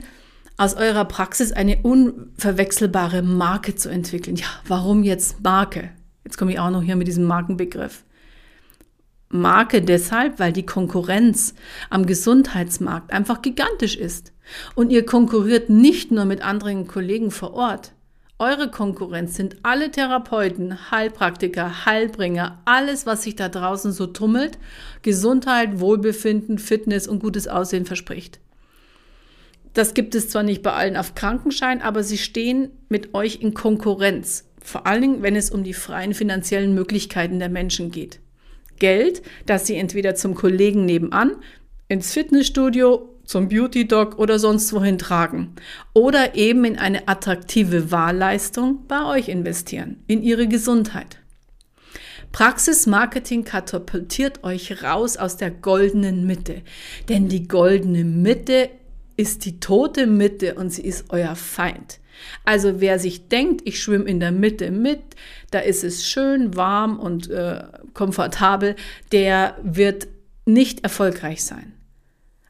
aus 0.58 0.74
eurer 0.74 1.06
Praxis 1.06 1.52
eine 1.52 1.78
unverwechselbare 1.84 3.22
Marke 3.22 3.76
zu 3.76 3.90
entwickeln. 3.90 4.36
Ja, 4.36 4.48
warum 4.68 5.04
jetzt 5.04 5.42
Marke? 5.44 5.92
Jetzt 6.24 6.38
komme 6.38 6.52
ich 6.52 6.60
auch 6.60 6.72
noch 6.72 6.82
hier 6.82 6.96
mit 6.96 7.08
diesem 7.08 7.24
Markenbegriff. 7.26 8.04
Marke 9.30 9.82
deshalb, 9.82 10.40
weil 10.40 10.54
die 10.54 10.66
Konkurrenz 10.66 11.54
am 11.90 12.06
Gesundheitsmarkt 12.06 13.12
einfach 13.12 13.42
gigantisch 13.42 13.96
ist. 13.96 14.34
Und 14.74 14.92
ihr 14.92 15.06
konkurriert 15.06 15.70
nicht 15.70 16.12
nur 16.12 16.26
mit 16.26 16.42
anderen 16.42 16.88
Kollegen 16.88 17.32
vor 17.32 17.54
Ort. 17.54 17.94
Eure 18.40 18.70
Konkurrenz 18.70 19.36
sind 19.36 19.58
alle 19.64 19.92
Therapeuten, 19.92 20.92
Heilpraktiker, 20.92 21.86
Heilbringer, 21.86 22.62
alles, 22.66 23.06
was 23.06 23.24
sich 23.24 23.36
da 23.36 23.50
draußen 23.50 23.92
so 23.92 24.08
tummelt, 24.08 24.60
Gesundheit, 25.02 25.80
Wohlbefinden, 25.80 26.60
Fitness 26.60 27.08
und 27.08 27.20
gutes 27.20 27.48
Aussehen 27.48 27.86
verspricht. 27.86 28.40
Das 29.78 29.94
gibt 29.94 30.16
es 30.16 30.28
zwar 30.30 30.42
nicht 30.42 30.64
bei 30.64 30.74
allen 30.74 30.98
auf 30.98 31.14
Krankenschein, 31.14 31.84
aber 31.84 32.02
sie 32.02 32.18
stehen 32.18 32.72
mit 32.90 33.14
euch 33.14 33.42
in 33.42 33.54
Konkurrenz. 33.54 34.46
Vor 34.60 34.88
allen 34.88 35.02
Dingen, 35.02 35.22
wenn 35.22 35.36
es 35.36 35.52
um 35.52 35.64
die 35.64 35.76
freien 35.76 36.16
finanziellen 36.16 36.74
Möglichkeiten 36.74 37.38
der 37.38 37.50
Menschen 37.50 37.92
geht. 37.92 38.20
Geld, 38.80 39.22
das 39.46 39.68
sie 39.68 39.76
entweder 39.76 40.16
zum 40.16 40.34
Kollegen 40.34 40.86
nebenan, 40.86 41.36
ins 41.90 42.12
Fitnessstudio, 42.12 43.20
zum 43.24 43.50
Beauty 43.50 43.88
Dog 43.88 44.18
oder 44.18 44.40
sonst 44.40 44.74
wohin 44.74 44.98
tragen. 44.98 45.54
Oder 45.94 46.34
eben 46.34 46.66
in 46.66 46.80
eine 46.80 47.08
attraktive 47.08 47.92
Wahlleistung 47.92 48.88
bei 48.88 49.06
euch 49.06 49.30
investieren, 49.30 50.04
in 50.08 50.24
ihre 50.24 50.48
Gesundheit. 50.48 51.20
Praxismarketing 52.32 53.44
katapultiert 53.44 54.44
euch 54.44 54.82
raus 54.82 55.18
aus 55.18 55.38
der 55.38 55.52
goldenen 55.52 56.26
Mitte. 56.26 56.64
Denn 57.10 57.28
die 57.30 57.48
goldene 57.48 58.04
Mitte 58.04 58.72
ist 59.18 59.46
die 59.46 59.60
tote 59.60 60.08
Mitte 60.08 60.56
und 60.56 60.70
sie 60.70 60.84
ist 60.84 61.06
euer 61.10 61.36
Feind. 61.36 62.00
Also 62.46 62.80
wer 62.80 63.00
sich 63.00 63.28
denkt, 63.28 63.62
ich 63.66 63.82
schwimme 63.82 64.06
in 64.06 64.20
der 64.20 64.32
Mitte 64.32 64.72
mit, 64.72 65.02
da 65.52 65.60
ist 65.60 65.84
es 65.84 66.08
schön, 66.08 66.56
warm 66.56 67.00
und 67.00 67.30
äh, 67.30 67.64
komfortabel, 67.94 68.76
der 69.12 69.58
wird 69.62 70.08
nicht 70.46 70.84
erfolgreich 70.84 71.44
sein. 71.44 71.74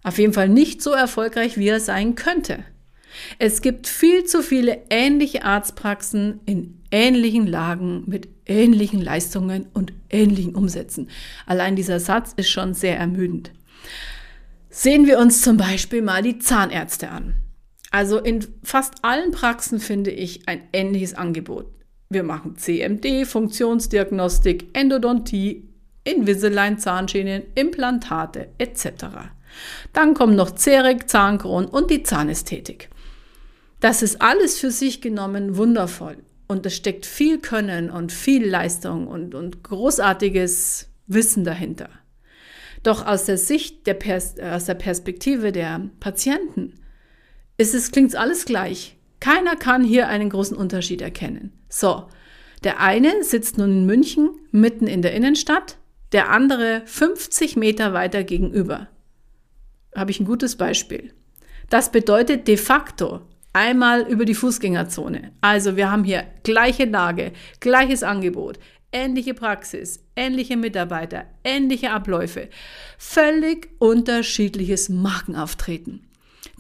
Auf 0.04 0.20
jeden 0.20 0.34
Fall 0.34 0.50
nicht 0.50 0.82
so 0.82 0.92
erfolgreich, 0.92 1.58
wie 1.58 1.68
er 1.68 1.80
sein 1.80 2.16
könnte. 2.16 2.64
Es 3.40 3.62
gibt 3.62 3.88
viel 3.88 4.26
zu 4.26 4.44
viele 4.44 4.84
ähnliche 4.90 5.44
Arztpraxen 5.44 6.40
in 6.46 6.82
ähnlichen 6.92 7.48
Lagen 7.48 8.04
mit 8.06 8.30
ähnlichen 8.46 9.02
Leistungen 9.02 9.68
und 9.74 9.94
ähnlichen 10.10 10.56
Umsätzen. 10.56 11.10
Allein 11.46 11.76
dieser 11.76 12.00
Satz 12.00 12.34
ist 12.38 12.50
schon 12.50 12.74
sehr 12.74 12.98
ermüdend. 12.98 13.52
Sehen 14.70 15.08
wir 15.08 15.20
uns 15.20 15.42
zum 15.42 15.58
Beispiel 15.58 16.02
mal 16.02 16.22
die 16.22 16.40
Zahnärzte 16.40 17.10
an. 17.10 17.36
Also 17.92 18.20
in 18.20 18.46
fast 18.64 18.96
allen 19.04 19.32
Praxen 19.32 19.80
finde 19.80 20.12
ich 20.12 20.48
ein 20.48 20.62
ähnliches 20.74 21.14
Angebot. 21.14 21.68
Wir 22.10 22.24
machen 22.24 22.58
CMD, 22.58 23.26
Funktionsdiagnostik, 23.26 24.68
Endodontie, 24.74 25.70
Invisalign, 26.04 26.80
Zahnschienen, 26.80 27.44
Implantate 27.56 28.50
etc. 28.58 29.06
Dann 29.94 30.14
kommen 30.14 30.36
noch 30.36 30.52
Zerik, 30.52 31.10
Zahnkronen 31.10 31.70
und 31.70 31.92
die 31.92 32.04
Zahnästhetik. 32.04 32.90
Das 33.80 34.02
ist 34.02 34.22
alles 34.22 34.60
für 34.60 34.72
sich 34.72 35.02
genommen 35.02 35.58
wundervoll 35.58 36.18
und 36.48 36.66
es 36.66 36.76
steckt 36.76 37.06
viel 37.06 37.40
Können 37.40 37.90
und 37.90 38.12
viel 38.12 38.48
Leistung 38.48 39.08
und, 39.08 39.36
und 39.36 39.64
großartiges 39.64 40.90
Wissen 41.08 41.44
dahinter. 41.44 41.90
Doch 42.84 43.06
aus 43.06 43.26
der 43.26 43.38
Sicht 43.38 43.88
der 43.88 43.96
Pers 43.96 44.40
aus 44.40 44.66
der 44.66 44.76
Perspektive 44.76 45.52
der 45.52 45.90
Patienten 46.00 46.74
ist 47.58 47.74
es 47.74 47.92
klingt 47.92 48.16
alles 48.16 48.46
gleich. 48.46 48.98
Keiner 49.20 49.56
kann 49.56 49.84
hier 49.84 50.08
einen 50.08 50.30
großen 50.30 50.56
Unterschied 50.56 51.02
erkennen. 51.02 51.52
So, 51.70 52.06
der 52.64 52.80
eine 52.80 53.24
sitzt 53.24 53.58
nun 53.58 53.72
in 53.72 53.86
München 53.86 54.30
mitten 54.52 54.88
in 54.88 55.02
der 55.02 55.14
Innenstadt, 55.14 55.78
der 56.12 56.30
andere 56.30 56.84
50 56.86 57.56
Meter 57.56 57.94
weiter 57.94 58.24
gegenüber. 58.24 58.88
Habe 59.96 60.12
ich 60.12 60.20
ein 60.20 60.26
gutes 60.26 60.56
Beispiel. 60.56 61.14
Das 61.70 61.92
bedeutet 61.92 62.48
de 62.48 62.58
facto 62.58 63.22
einmal 63.54 64.02
über 64.02 64.26
die 64.26 64.36
Fußgängerzone. 64.36 65.32
Also 65.42 65.76
wir 65.76 65.90
haben 65.92 66.04
hier 66.04 66.26
gleiche 66.44 66.86
Lage, 66.86 67.32
gleiches 67.60 68.04
Angebot, 68.04 68.60
ähnliche 68.92 69.34
Praxis, 69.34 70.04
ähnliche 70.16 70.58
Mitarbeiter, 70.58 71.26
ähnliche 71.44 71.92
Abläufe, 71.92 72.50
völlig 72.98 73.70
unterschiedliches 73.80 74.90
Markenauftreten. 74.90 76.08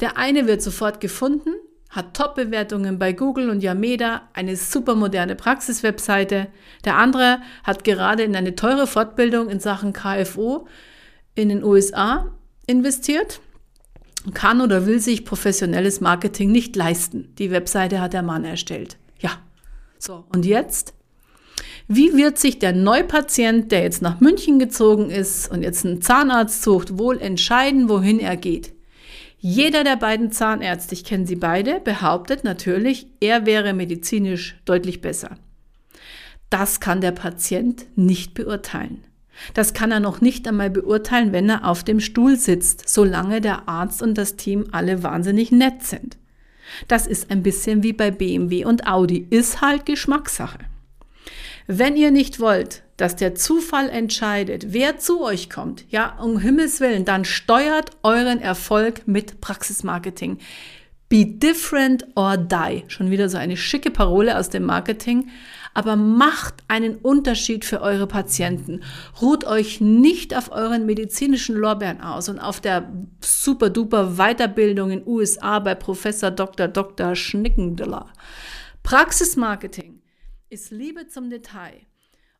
Der 0.01 0.17
eine 0.17 0.47
wird 0.47 0.61
sofort 0.61 0.99
gefunden, 0.99 1.51
hat 1.89 2.15
Top-Bewertungen 2.15 2.99
bei 2.99 3.13
Google 3.13 3.49
und 3.49 3.63
Yameda, 3.63 4.29
eine 4.33 4.55
super 4.55 4.95
moderne 4.95 5.35
Praxis-Webseite. 5.35 6.47
Der 6.85 6.97
andere 6.97 7.39
hat 7.63 7.83
gerade 7.83 8.23
in 8.23 8.35
eine 8.35 8.55
teure 8.55 8.87
Fortbildung 8.87 9.49
in 9.49 9.59
Sachen 9.59 9.93
KFO 9.93 10.67
in 11.33 11.49
den 11.49 11.63
USA 11.63 12.31
investiert, 12.65 13.39
kann 14.33 14.61
oder 14.61 14.85
will 14.85 14.99
sich 14.99 15.23
professionelles 15.23 16.01
Marketing 16.01 16.51
nicht 16.51 16.75
leisten. 16.75 17.33
Die 17.37 17.51
Webseite 17.51 18.01
hat 18.01 18.13
der 18.13 18.23
Mann 18.23 18.43
erstellt. 18.43 18.97
Ja. 19.19 19.31
So, 19.97 20.25
und 20.33 20.45
jetzt? 20.45 20.93
Wie 21.89 22.17
wird 22.17 22.37
sich 22.37 22.59
der 22.59 22.73
Neupatient, 22.73 23.71
der 23.71 23.83
jetzt 23.83 24.01
nach 24.01 24.19
München 24.19 24.59
gezogen 24.59 25.09
ist 25.09 25.49
und 25.49 25.63
jetzt 25.63 25.85
einen 25.85 26.01
Zahnarzt 26.01 26.61
sucht, 26.61 26.97
wohl 26.97 27.17
entscheiden, 27.17 27.87
wohin 27.87 28.19
er 28.19 28.35
geht? 28.35 28.73
Jeder 29.39 29.85
der 29.85 29.95
beiden 29.95 30.31
Zahnärzte, 30.33 30.93
ich 30.95 31.05
kenne 31.05 31.25
sie 31.25 31.37
beide, 31.37 31.79
behauptet 31.79 32.43
natürlich, 32.43 33.07
er 33.21 33.45
wäre 33.45 33.73
medizinisch 33.73 34.59
deutlich 34.65 34.99
besser. 34.99 35.37
Das 36.49 36.81
kann 36.81 36.99
der 36.99 37.11
Patient 37.11 37.85
nicht 37.95 38.33
beurteilen. 38.33 39.05
Das 39.53 39.73
kann 39.73 39.91
er 39.91 40.01
noch 40.01 40.19
nicht 40.19 40.45
einmal 40.45 40.69
beurteilen, 40.69 41.31
wenn 41.31 41.47
er 41.47 41.65
auf 41.65 41.85
dem 41.85 42.01
Stuhl 42.01 42.35
sitzt, 42.35 42.89
solange 42.89 43.39
der 43.39 43.69
Arzt 43.69 44.01
und 44.01 44.17
das 44.17 44.35
Team 44.35 44.65
alle 44.71 45.03
wahnsinnig 45.03 45.51
nett 45.51 45.83
sind. 45.83 46.17
Das 46.89 47.07
ist 47.07 47.31
ein 47.31 47.43
bisschen 47.43 47.81
wie 47.81 47.93
bei 47.93 48.11
BMW 48.11 48.65
und 48.65 48.87
Audi, 48.87 49.25
ist 49.29 49.61
halt 49.61 49.85
Geschmackssache. 49.85 50.59
Wenn 51.69 51.97
ihr 51.97 52.11
nicht 52.11 52.39
wollt, 52.39 52.83
dass 52.95 53.17
der 53.17 53.35
Zufall 53.35 53.89
entscheidet, 53.89 54.71
wer 54.71 54.99
zu 54.99 55.21
euch 55.21 55.49
kommt, 55.49 55.83
ja, 55.89 56.17
um 56.17 56.39
Himmels 56.39 56.79
Willen, 56.79 57.03
dann 57.03 57.25
steuert 57.25 57.91
euren 58.03 58.39
Erfolg 58.39 59.05
mit 59.05 59.41
Praxismarketing. 59.41 60.37
Be 61.09 61.25
different 61.25 62.05
or 62.15 62.37
die. 62.37 62.85
Schon 62.87 63.11
wieder 63.11 63.27
so 63.27 63.37
eine 63.37 63.57
schicke 63.57 63.91
Parole 63.91 64.37
aus 64.37 64.49
dem 64.49 64.63
Marketing. 64.63 65.27
Aber 65.73 65.97
macht 65.97 66.55
einen 66.69 66.95
Unterschied 66.95 67.65
für 67.65 67.81
eure 67.81 68.07
Patienten. 68.07 68.81
Ruht 69.21 69.45
euch 69.45 69.81
nicht 69.81 70.35
auf 70.35 70.51
euren 70.51 70.85
medizinischen 70.85 71.55
Lorbeeren 71.55 71.99
aus 72.01 72.29
und 72.29 72.39
auf 72.39 72.61
der 72.61 72.91
super 73.21 73.69
duper 73.69 74.15
Weiterbildung 74.15 74.91
in 74.91 75.05
USA 75.05 75.59
bei 75.59 75.75
Professor 75.75 76.31
Dr. 76.31 76.69
Dr. 76.69 77.15
Schnickendiller. 77.15 78.07
Praxismarketing 78.83 80.01
ist 80.49 80.71
Liebe 80.71 81.07
zum 81.07 81.29
Detail. 81.29 81.73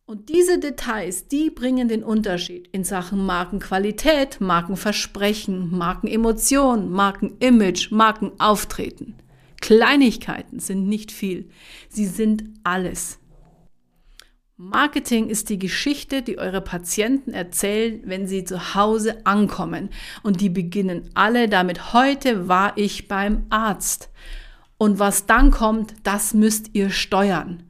Und 0.06 0.30
diese 0.30 0.60
Details, 0.60 1.28
die 1.28 1.50
bringen 1.50 1.90
den 1.90 2.04
Unterschied 2.04 2.70
in 2.72 2.86
Sachen 2.86 3.26
Markenqualität, 3.26 4.40
Markenversprechen, 4.40 5.78
Markenemotion, 5.78 6.90
Markenimage, 6.90 7.90
Markenauftreten. 7.92 9.16
Kleinigkeiten 9.60 10.60
sind 10.60 10.88
nicht 10.88 11.12
viel, 11.12 11.50
sie 11.90 12.06
sind 12.06 12.46
alles. 12.64 13.20
Marketing 14.56 15.30
ist 15.30 15.50
die 15.50 15.60
Geschichte, 15.60 16.22
die 16.22 16.38
eure 16.38 16.62
Patienten 16.62 17.34
erzählen, 17.34 18.02
wenn 18.06 18.26
sie 18.26 18.46
zu 18.46 18.74
Hause 18.76 19.26
ankommen. 19.26 19.90
Und 20.24 20.40
die 20.40 20.50
beginnen 20.50 21.10
alle 21.14 21.50
damit, 21.50 21.94
heute 21.94 22.48
war 22.48 22.78
ich 22.78 23.08
beim 23.08 23.46
Arzt. 23.50 24.10
Und 24.78 25.00
was 25.00 25.26
dann 25.26 25.50
kommt, 25.50 25.94
das 26.04 26.34
müsst 26.34 26.70
ihr 26.74 26.92
steuern. 26.92 27.64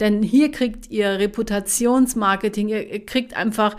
Denn 0.00 0.22
hier 0.22 0.50
kriegt 0.50 0.90
ihr 0.90 1.18
Reputationsmarketing, 1.18 2.68
ihr 2.68 3.04
kriegt 3.04 3.36
einfach 3.36 3.76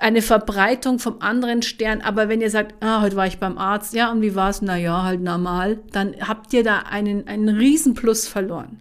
eine 0.00 0.22
Verbreitung 0.22 0.98
vom 0.98 1.20
anderen 1.20 1.62
Stern. 1.62 2.02
Aber 2.02 2.28
wenn 2.28 2.40
ihr 2.40 2.50
sagt, 2.50 2.82
ah, 2.82 3.00
heute 3.00 3.16
war 3.16 3.26
ich 3.26 3.38
beim 3.38 3.58
Arzt, 3.58 3.94
ja, 3.94 4.12
und 4.12 4.20
wie 4.20 4.34
war 4.34 4.50
es? 4.50 4.62
Naja, 4.62 5.02
halt 5.02 5.20
normal, 5.20 5.80
dann 5.92 6.14
habt 6.20 6.52
ihr 6.52 6.62
da 6.62 6.80
einen, 6.80 7.26
einen 7.26 7.48
Riesenplus 7.48 8.28
verloren. 8.28 8.80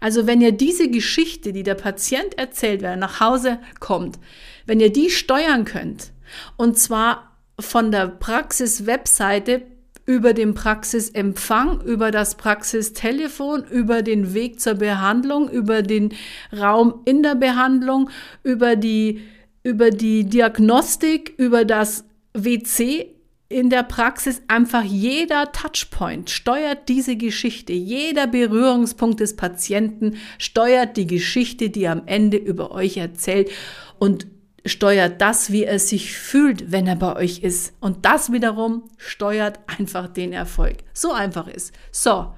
Also 0.00 0.26
wenn 0.26 0.40
ihr 0.40 0.52
diese 0.52 0.90
Geschichte, 0.90 1.52
die 1.52 1.64
der 1.64 1.74
Patient 1.74 2.38
erzählt, 2.38 2.82
wenn 2.82 2.90
er 2.90 2.96
nach 2.96 3.20
Hause 3.20 3.58
kommt, 3.80 4.18
wenn 4.66 4.78
ihr 4.78 4.92
die 4.92 5.10
steuern 5.10 5.64
könnt, 5.64 6.12
und 6.56 6.78
zwar 6.78 7.32
von 7.58 7.90
der 7.90 8.06
Praxis-Webseite 8.06 9.62
über 10.08 10.32
den 10.32 10.54
Praxisempfang, 10.54 11.82
über 11.82 12.10
das 12.10 12.36
Praxistelefon, 12.36 13.62
über 13.64 14.00
den 14.00 14.32
Weg 14.32 14.58
zur 14.58 14.72
Behandlung, 14.72 15.50
über 15.50 15.82
den 15.82 16.14
Raum 16.50 17.02
in 17.04 17.22
der 17.22 17.34
Behandlung, 17.34 18.08
über 18.42 18.74
die, 18.74 19.20
über 19.62 19.90
die 19.90 20.24
Diagnostik, 20.24 21.34
über 21.36 21.66
das 21.66 22.04
WC 22.32 23.14
in 23.50 23.68
der 23.68 23.82
Praxis 23.82 24.40
einfach 24.48 24.82
jeder 24.82 25.52
Touchpoint 25.52 26.30
steuert 26.30 26.88
diese 26.88 27.16
Geschichte. 27.16 27.74
Jeder 27.74 28.26
Berührungspunkt 28.26 29.20
des 29.20 29.36
Patienten 29.36 30.16
steuert 30.38 30.96
die 30.96 31.06
Geschichte, 31.06 31.68
die 31.68 31.86
am 31.86 32.02
Ende 32.06 32.38
über 32.38 32.70
euch 32.70 32.96
erzählt. 32.96 33.50
Und 33.98 34.26
steuert 34.68 35.20
das, 35.20 35.50
wie 35.50 35.64
er 35.64 35.78
sich 35.78 36.12
fühlt, 36.16 36.70
wenn 36.72 36.86
er 36.86 36.96
bei 36.96 37.16
euch 37.16 37.40
ist. 37.40 37.74
Und 37.80 38.04
das 38.04 38.32
wiederum 38.32 38.84
steuert 38.96 39.58
einfach 39.66 40.08
den 40.08 40.32
Erfolg. 40.32 40.78
So 40.92 41.12
einfach 41.12 41.48
ist. 41.48 41.74
So. 41.90 42.34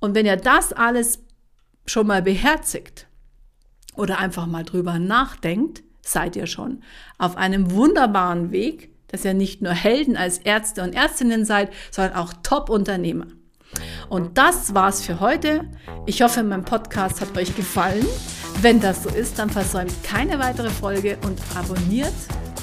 Und 0.00 0.14
wenn 0.14 0.26
ihr 0.26 0.36
das 0.36 0.72
alles 0.72 1.20
schon 1.86 2.06
mal 2.06 2.22
beherzigt 2.22 3.06
oder 3.94 4.18
einfach 4.18 4.46
mal 4.46 4.64
drüber 4.64 4.98
nachdenkt, 4.98 5.82
seid 6.00 6.36
ihr 6.36 6.46
schon 6.46 6.82
auf 7.18 7.36
einem 7.36 7.70
wunderbaren 7.72 8.50
Weg, 8.50 8.90
dass 9.08 9.24
ihr 9.24 9.34
nicht 9.34 9.62
nur 9.62 9.72
Helden 9.72 10.16
als 10.16 10.38
Ärzte 10.38 10.82
und 10.82 10.94
Ärztinnen 10.94 11.44
seid, 11.44 11.72
sondern 11.90 12.16
auch 12.16 12.32
Top-Unternehmer. 12.42 13.26
Und 14.08 14.38
das 14.38 14.74
war's 14.74 15.04
für 15.04 15.20
heute. 15.20 15.68
Ich 16.06 16.22
hoffe, 16.22 16.42
mein 16.42 16.64
Podcast 16.64 17.20
hat 17.20 17.36
euch 17.36 17.54
gefallen. 17.54 18.06
Wenn 18.60 18.80
das 18.80 19.02
so 19.02 19.08
ist, 19.08 19.38
dann 19.38 19.50
versäumt 19.50 19.92
keine 20.04 20.38
weitere 20.38 20.70
Folge 20.70 21.18
und 21.24 21.40
abonniert 21.54 22.12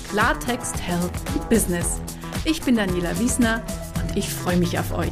Klartext 0.10 0.76
Health 0.82 1.12
Business. 1.50 2.00
Ich 2.46 2.62
bin 2.62 2.76
Daniela 2.76 3.18
Wiesner 3.20 3.62
und 4.02 4.18
ich 4.18 4.30
freue 4.30 4.58
mich 4.58 4.80
auf 4.80 4.94
euch. 4.94 5.12